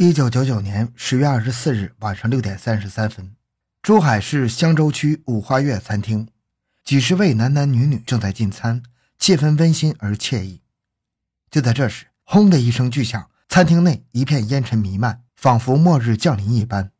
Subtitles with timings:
[0.00, 3.34] 一九九九年十月二十四日晚上六点三十三分，
[3.82, 6.28] 珠海市香洲区五花月餐厅，
[6.84, 8.80] 几十位男男女女正在进餐，
[9.18, 10.62] 气氛温馨而惬意。
[11.50, 16.92] 就在这时，轰的一声巨响，餐厅内一片烟尘弥漫，仿佛末日降临一般。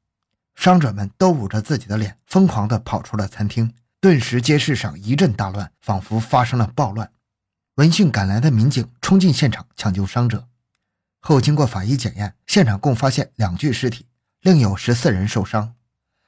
[0.57, 7.13] 伤者们都捂着自己的脸，疯狂地跑出了餐厅，顿时街市上一阵大乱，仿佛发生了暴乱。
[7.77, 10.49] 闻讯赶来的民警冲进现场抢救伤者。
[11.21, 14.07] 后经过法医检验，现场共发现两具尸体，
[14.41, 15.75] 另有十四人受伤。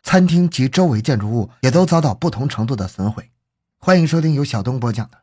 [0.03, 3.31] 餐厅及周围建筑物也都遭到不同程度的损毁。
[3.79, 5.19] 欢迎收听由小东播讲的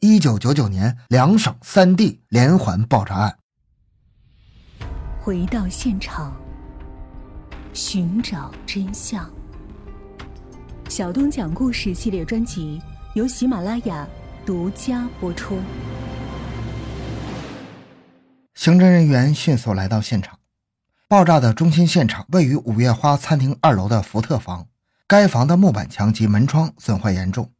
[0.20, 3.38] 《1999年两省三地连环爆炸案》。
[5.20, 6.34] 回到现场，
[7.72, 9.30] 寻找真相。
[10.88, 12.82] 小东讲故事系列专辑
[13.14, 14.06] 由喜马拉雅
[14.44, 15.58] 独家播出。
[18.62, 20.38] 刑侦人员迅速来到现场。
[21.08, 24.68] 爆炸的中心现场位于五月花餐厅二楼的福特房，
[25.08, 27.50] 该房的木板墙及门窗损坏严重。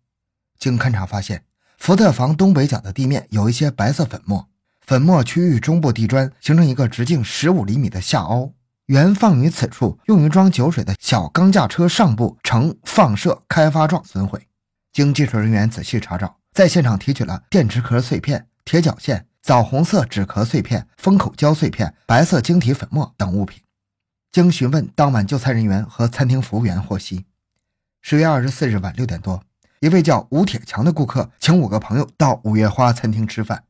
[0.61, 1.43] 经勘查发现，
[1.77, 4.49] 福特房东北角的地面有一些白色粉末，
[4.81, 8.53] 粉末区域中部地砖形成一个直径十五厘米的下凹，
[8.87, 14.47] 原放于此处用于装酒水的小钢架车上部呈放射开发状损毁。
[14.93, 19.27] 经技术人员仔细查找，在现场提取了电池壳碎片、铁脚线。
[19.43, 23.61] 枣红色纸壳碎片、封口胶碎片、白色晶体粉末等物品。
[24.31, 27.27] 经询问当晚就餐人员和餐厅服务员获悉，
[28.01, 29.43] 十月二十四日晚六点多，
[29.81, 33.65] 一位叫吴铁强的顾客请五个朋友到五月花餐厅吃饭。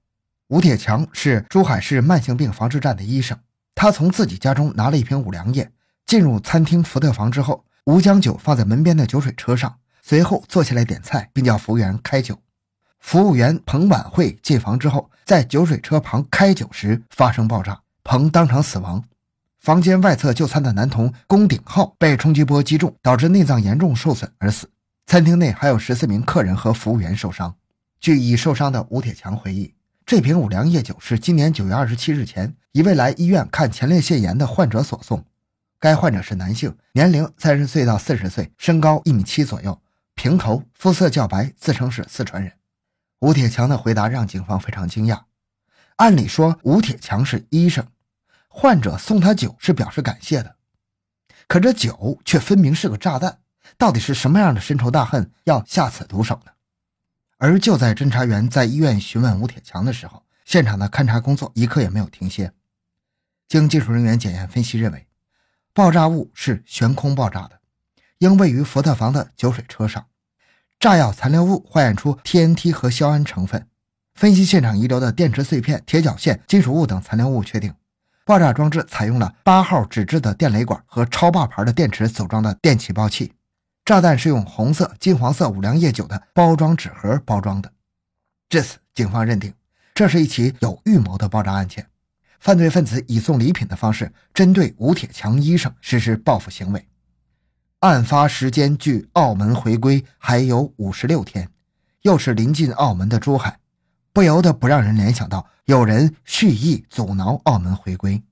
[0.48, 3.38] 吴铁强是珠海市慢性病防治站的医生，
[3.74, 5.72] 他从自己家中拿了一瓶五粮液，
[6.04, 12.38] 进入餐厅福特房之后，吴将酒放在门边的酒水车上，随后坐下来点菜，并叫服务员开酒。
[13.02, 19.04] 服务员彭婉慧进房之后，在酒水车旁开酒时发生爆炸，彭当场死亡。
[19.58, 24.70] 房间外侧就餐的男童龚鼎浩被冲击波击中，导致内脏严重受损而死。
[25.04, 27.54] 餐厅内还有十四名客人和服务员受伤。
[28.00, 29.74] 据已受伤的吴铁强回忆，
[30.06, 35.24] 这瓶五粮液酒是今年九月二十七日前一位来医院看前列腺炎的患者所送。
[35.78, 39.78] 该患者是男性，年龄三十岁到四十岁，身高一米七左右，
[40.14, 42.52] 平头，肤色较白，自称是四川人。
[43.22, 45.22] 吴铁强的回答让警方非常惊讶。
[45.94, 47.86] 按理说，吴铁强是医生，
[48.48, 50.56] 患者送他酒是表示感谢的，
[51.46, 53.38] 可这酒却分明是个炸弹。
[53.78, 56.50] 到底是什么样的深仇大恨要下此毒手呢？
[57.38, 62.52] 而就在侦查员在医院询问吴铁强的时候，现场的勘查工作一刻也没有停歇。
[63.46, 65.06] 经技术人员检验分析认为，
[65.72, 67.60] 爆炸物是悬空爆炸的，
[68.18, 70.04] 应位于福特房的酒水车上。
[70.82, 73.68] 炸药残留物化验出 TNT 和硝铵成分，
[74.16, 77.72] 分析现场遗留的电池碎片、铁脚线、金属物等残留物，确定
[78.26, 83.32] 爆炸装置采用了八号纸质的电雷管和超霸牌的电池组装的电起爆器。
[83.84, 87.70] 炸弹是用红色、金黄色五粮液酒的包装纸盒包装的。
[88.48, 89.54] 至此，警方认定
[89.94, 91.86] 这是一起有预谋的爆炸案件，
[92.40, 96.84] 犯罪分子以送礼品的方式针对吴铁强医生实施报复行为。
[97.82, 101.48] 案发时间距澳门回归还有五十六天，
[102.02, 103.58] 又是临近澳门的珠海，
[104.12, 108.22] 不由得不让人联想到有人蓄意阻挠澳门回归。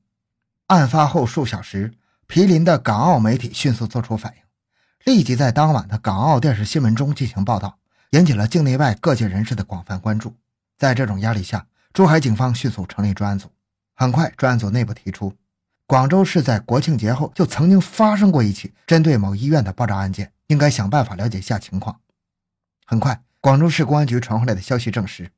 [0.68, 1.92] 案发后数小时，
[2.28, 7.76] 毗邻的港澳媒体迅速做出反应，立即在当晚的港澳电视新闻中进行报道，
[8.10, 10.32] 引起了境内外各界人士的广泛关注。
[10.78, 13.48] 在这种压力下，珠海警方迅速成立专案组。
[13.96, 15.34] 很快，专案组内部提出。
[15.90, 21.98] 广州市在国庆节后就曾经发生过一起针对某医院的爆炸案件，应该想办法了解一下情况。
[22.86, 25.32] 很快，广州市公安局传回来的消息证实，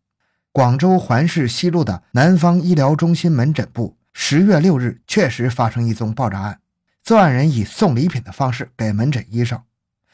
[0.53, 6.61] 广州环市西路的南方医疗中心门诊部十月六日确实发生一宗爆炸案，
[7.03, 9.59] 作案人以送礼品的方式给门诊医生，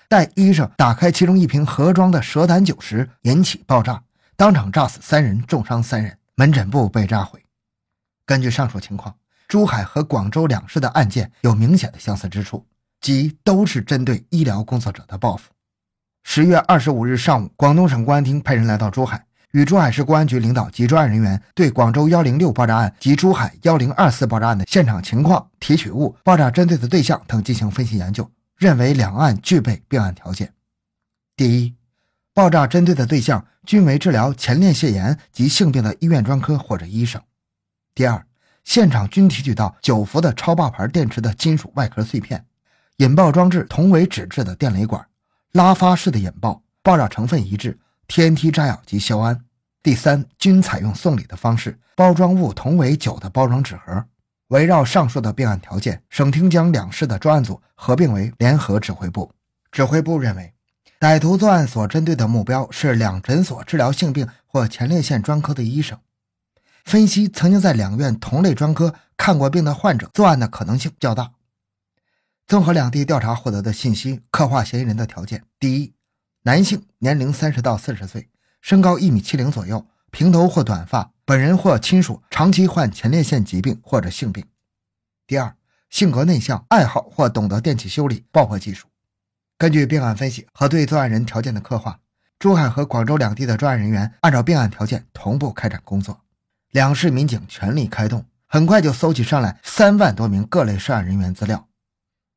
[0.09, 4.04] 待医生打开其中一瓶盒装的蛇胆酒时引起爆炸，
[4.37, 7.44] 当场炸死三人，重伤三人，门诊部被炸毁。
[8.25, 9.16] 根据上述情况。
[9.48, 12.66] 珠海和广州两市的案件有明显的相似之处，
[13.00, 15.50] 即都是针对医疗工作者的报复。
[16.22, 30.53] 十月二十五日上午，广东省公安厅派人来到珠海，与珠海市公安局领导及专案人员对广州幺零六爆炸案及珠海幺零二四爆炸案的现场情况、提取物、爆炸针对的对象等进行分析研究，认为两案具备并案条件。
[31.34, 31.74] 第一，
[32.34, 37.22] 爆炸针对的对象均为治疗前列腺炎及性病的医院专科或者医生。
[37.95, 38.28] 第二。
[38.68, 42.44] 现场均提取到九伏的超霸牌电池的金属外壳碎片，
[42.98, 45.06] 引爆装置同为纸质的电雷管，
[45.53, 47.78] 拉发式的引爆，爆炸成分一致
[48.09, 49.38] ，TNT 炸药及硝铵。
[49.82, 54.04] 第三，均采用送礼的方式，包装物同为酒的包装纸盒。
[54.48, 59.32] 围绕上述的并案条件，省厅将两市的专案组合并为联合指挥部。
[59.72, 60.53] 指挥部认为，
[61.00, 65.98] 歹徒作案所针对的目标是两诊所治疗性病或前列腺专科的医生。
[66.88, 71.32] 分析曾经在两院同类专科看过病的患者作案的可能性较大。
[72.46, 75.92] 综合两地调查获得的信息，刻画嫌疑人的条件：第一，
[76.44, 78.30] 男性，年龄三十到四十岁，
[78.62, 84.44] 身高一米七零左右，平头或短发，本人或亲属长期患前列腺疾病或者性病；
[85.26, 85.56] 第二，
[85.90, 88.86] 性格内向，爱好或懂得电气修理、爆破技术。
[89.58, 92.00] 根据病案分析和对作案人条件的刻画，
[92.38, 96.22] 珠海和广州两地的专案人员按照病案条件同步开展工作。
[96.72, 101.66] 两市民警全力开动，很快就搜集上来三万多名各类涉案人员资料。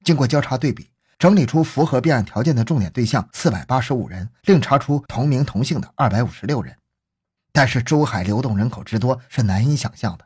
[0.06, 0.90] 经过交叉对比，
[1.20, 6.74] 整理出符合病案条件的重点对象四百八十五人，另查出同名同姓的二百五十六人。
[7.52, 10.26] 但是珠海流动人口之多是难以想象的，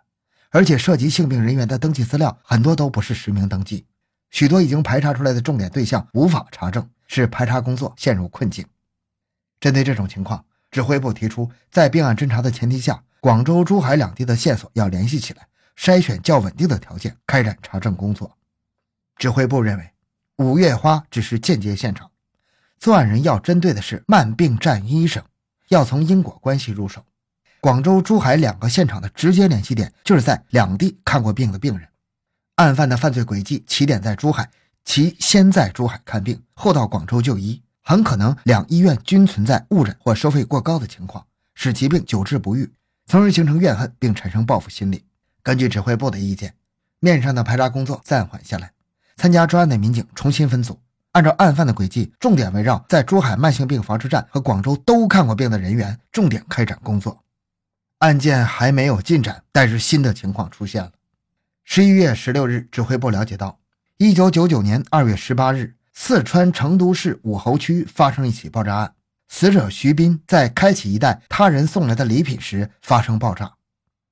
[0.52, 3.88] 而且涉及性病人员的登记资料很多都不是实名登记，
[4.30, 8.64] 许多已经排查出来的重点对象无法查证，使排查工作陷入困境。
[9.60, 13.02] 针对这种情况，指挥部提出，在并案侦查的前提下。
[13.26, 18.38] 广州、珠海两地的线索要联系起来，筛选较稳定的条件，开展查证工作。
[19.18, 19.92] 指挥部认为，
[20.38, 22.12] 五月花只是间接现场，
[22.78, 25.24] 作案人要针对的是慢病站医生，
[25.70, 27.04] 要从因果关系入手。
[27.60, 31.90] 广州、珠海两个现场的直接联系点就是在两地看过病的病人。
[32.58, 34.48] 案犯的犯罪轨迹起点在珠海，
[34.84, 41.26] 其先在珠海看病，后到广州就医，很可能两医院均存在误诊或收费过高的情况，
[41.56, 42.72] 使疾病久治不愈。
[43.08, 45.06] 从而形成怨恨，并产生报复心理。
[45.44, 46.56] 根据指挥部的意见，
[47.00, 48.72] 面上的排查工作暂缓下来，
[49.16, 50.80] 参加专案的民警重新分组，
[51.12, 57.24] 按照案犯的轨迹，重点围绕在珠海慢性病防治站和广州都看过病的人员，重点开展工作。
[58.00, 60.92] 案件还没有进展，但是新的情况出现了。
[61.64, 63.60] 十一月十六日，指挥部了解到，
[63.98, 68.95] 一九九九年二月十八日，四川成都市武侯区发生一起爆炸案。
[69.28, 73.54] 死者徐斌在开启一袋他人送来的礼品时发生爆炸，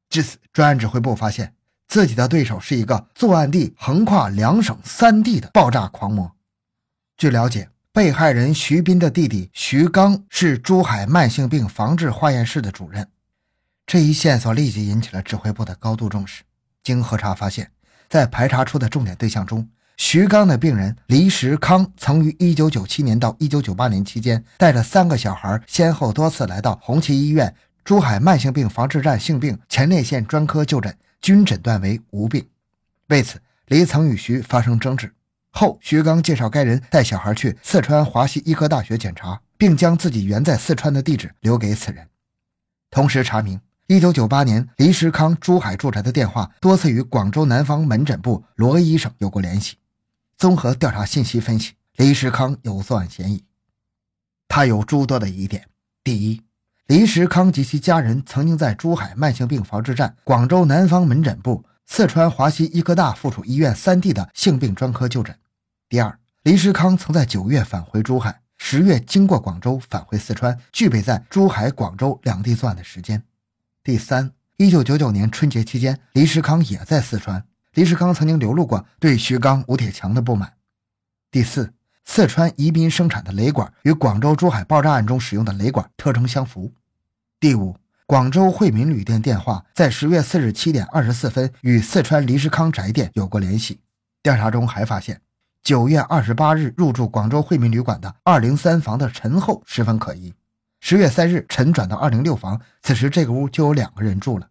[0.09, 1.53] 至此，专案指挥部发现
[1.87, 6.35] 自己的对手是一个作案地横跨两省三地的爆炸狂魔。
[7.15, 13.07] 据了解，被害人徐斌的弟弟徐刚是珠海慢性病防治化验室的主任。
[13.85, 16.43] 这一线索立即引起了指挥部的高度重视。
[16.81, 17.71] 经核查发现，
[18.09, 27.53] 在排查出的重点对象中，徐刚的病人黎石康曾于1997年到1998年期间，带着三个小孩，先后多次来到红旗医院
[27.83, 32.45] 珠海慢性病防治站性病前列腺专科就诊，均诊断为无病。
[33.07, 35.13] 为此，黎曾与徐发生争执。
[35.51, 42.07] 后，徐刚介绍该人带小孩去四川华西医科大学检查，并将自己原在四川的地址留给此人。
[42.89, 49.75] 同时查明，1998年黎石康珠海住宅的电话多次与广州南方门诊部罗医生有过联系。
[50.37, 53.43] 综合调查信息分析，黎石康有作案嫌疑。
[54.47, 55.67] 他有诸多的疑点：
[56.03, 56.41] 第一，
[56.87, 65.33] 黎石康及其家人曾经在珠海慢性病防治站、广州南方门诊部、四川华西医科大附属医院三地的性病专科就诊；
[65.87, 73.19] 第二，黎石康曾在九月返回珠海，十月经过广州返回四川，具备在珠海、广州两地作案的时间；
[73.83, 77.45] 第三，一九九九年春节期间，黎石康也在四川。
[77.73, 80.53] 黎世康曾经流露过对徐刚、吴铁强的不满。
[81.31, 81.73] 第四，
[82.05, 86.71] 四川宜宾生产的雷管与广州、珠海爆炸案中使用的雷管特征相符。
[87.39, 87.75] 第五，
[88.05, 93.79] 广州惠民旅店电话在十月四日七点二十四分与四川黎世康宅店有过联系。
[94.21, 95.19] 调查中还发现，
[95.63, 100.31] 九月二十八日入住广州惠民旅馆的二零三房的陈后十分可疑。
[100.79, 104.47] 十月三日，陈转到二零六房，此时这个屋就有两个人住了。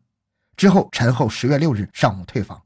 [0.57, 2.61] 之后，陈后十月六日上午退房。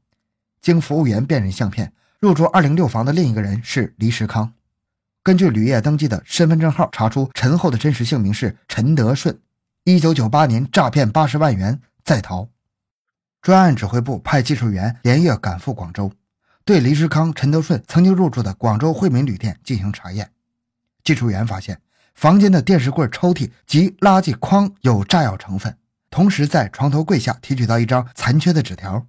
[0.61, 4.53] 经服务员辨认相片，入住二零六房的另一个人是黎石康。
[5.23, 9.37] 根据旅业登记的身份证号查出，陈后的真实姓名是陈德顺。
[9.83, 12.49] 一九九八年诈骗八十万元在逃。
[13.41, 16.11] 专案指挥部派技术员连夜赶赴广州，
[16.65, 20.31] 对黎石康、陈德顺曾经入住的广州惠民旅店进行查验。
[21.03, 21.79] 技术员发现，
[22.15, 25.77] 房间的电视柜、抽屉及垃圾筐有炸药成分，
[26.09, 29.05] 同时在床头柜下提取到一张残缺的纸条，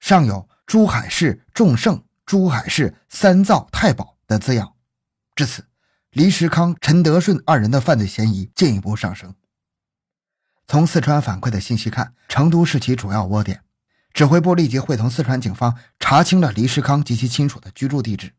[0.00, 0.50] 上有。
[0.66, 4.74] 珠海市众盛、珠海市三灶太保的字样，
[5.34, 5.66] 至此，
[6.12, 9.34] 黎石康、陈德顺二人的犯罪嫌疑进一步上升。
[10.68, 13.64] 从四川反馈的信息看，成都是其主要窝点。
[14.14, 18.32] 指挥部立即会同四川警方查清了黎石康及其亲属的居住地址。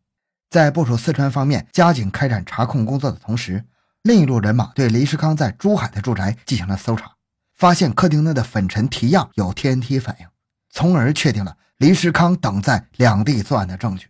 [0.50, 3.66] 在部署四川方面加紧开展查控工作的同时，
[4.04, 7.12] 另一路人马对黎石康在珠海的住宅进行了搜查，
[7.54, 10.28] 发现客厅内的粉尘提样有 TNT 反应，
[10.72, 11.58] 从而确定了。
[11.78, 14.06] 黎世康等在两地作案的证据。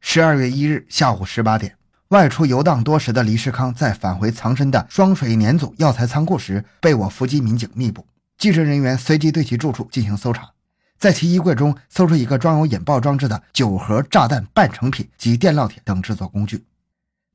[0.00, 1.76] 十二月一日下午十八点，
[2.08, 8.04] 外出游荡多时的黎世康在返回藏身的双水碾组药材仓库时，被我伏击民警密捕。
[8.36, 10.50] 技侦人员随即对其住处进行搜查，
[10.98, 16.66] 在其衣柜中搜出一个装有引爆装置的九盒炸弹半成品及电烙铁等制作工具。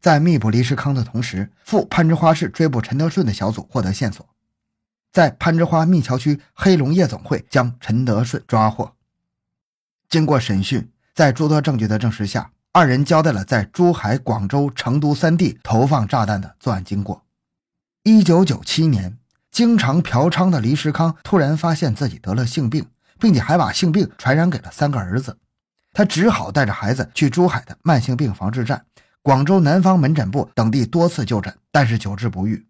[0.01, 4.28] 在密捕黎世康的同时，赴攀枝花市追捕陈德顺的小组获得线索，
[5.11, 8.95] 在攀枝花密桥区黑龙夜总会将陈德顺抓获。
[10.09, 17.25] 经过审讯，在诸多证据的证实下，二人交代了在珠海、广州、成都三地投放炸弹的作案经过。
[18.03, 19.17] 一九九七年。
[19.51, 22.85] 经常嫖娼的黎世康突然发现自己得了性病，
[23.19, 25.39] 并且还把性病传染给了三个儿子，
[25.91, 28.85] 他只好带着孩子去珠海的慢性病防治站、
[29.23, 32.67] 广州南方门诊部等地多次就诊，但是久治不愈，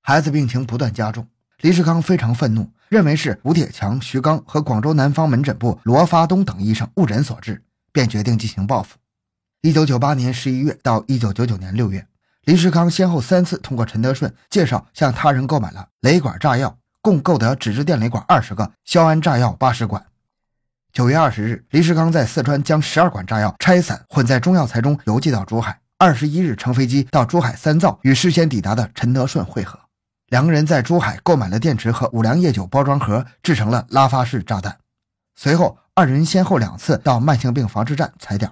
[0.00, 1.26] 孩子病情不断加重。
[1.62, 8.96] 黎世康非常愤怒，认为是吴铁强、徐刚和广州南方门诊部罗发东等医生误诊所致，便决定进行报复。
[9.62, 12.06] 一九九八年十一月到一九九九年六月。
[12.44, 20.04] 黎世康先后三次通过陈德顺介绍向他人购买了雷管炸药，共购得纸质电雷管二十个，硝铵炸药八十管。
[20.92, 25.80] 九月二十日，黎世康在四川将十二管炸药拆散，混在中药材中邮寄到珠海。
[25.98, 29.80] 二十一日，乘飞机到珠海三灶与事先抵达的陈德顺会合。
[30.28, 34.78] 两个人在珠海购买了电池和五粮液酒包装盒，制成了拉发式炸弹。
[35.34, 38.50] 随后，二人先后两次到慢性病防治站踩点。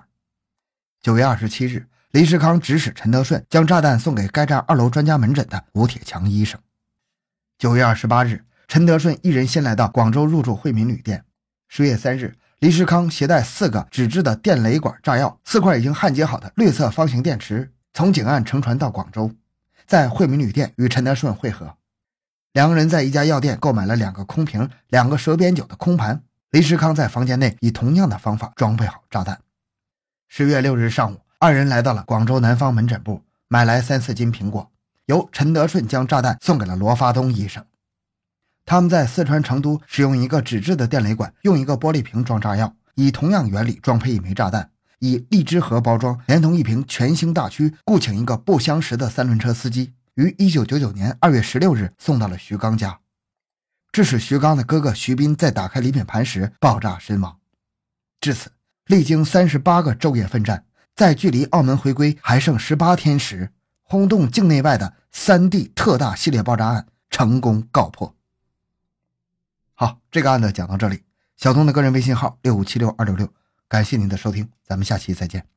[1.02, 1.86] 九月二十七日。
[2.12, 6.60] 黎世康指使陈德顺将炸弹送给该站二楼专家门诊的吴铁强医生。
[7.58, 11.24] 九月二十八日，陈德顺一人先来到广州入住惠民旅店。
[11.66, 19.32] 十月三日，黎世康携带四个纸质的电雷管炸药、四块已经焊接好的绿色方形电池，从井岸乘船到广州，
[19.86, 21.76] 在惠民旅店与陈德顺会合。
[22.52, 26.22] 两个人在一家药店购买了两个空瓶、两个蛇鞭酒的空盘。
[26.50, 29.40] 黎世康在房间内以同样的方法装配好炸弹。
[30.28, 31.20] 十月六日上午。
[31.40, 34.70] 二人来到了广州南方门诊部，买来三四斤苹果，
[35.04, 37.62] 由陈德顺将炸弹送给了罗发东医生。
[38.64, 44.70] 他们在四川成都使用一个纸质的电雷管，用一个玻璃瓶装炸药，以同样原理装配一枚炸弹，
[45.04, 52.98] 以荔枝盒包装，连同一瓶全兴大曲，雇请一个不相识的三轮车司机，于一九九九年二月十六日送到了徐刚家，
[53.92, 57.38] 致使徐刚的哥哥徐斌在打开礼品盘时爆炸身亡。
[58.20, 58.50] 至此，
[58.86, 60.64] 历经三十八个昼夜奋战。
[60.96, 63.50] 在距离澳门回归还剩十八天时，
[63.82, 68.14] 轰动境内外的三 D 特大系列爆炸案成功告破。
[69.74, 71.02] 好，这个案子讲到这里。
[71.36, 73.28] 小东的个人微信号六五七六二六六，
[73.68, 75.53] 感谢您的收听，咱们下期再见。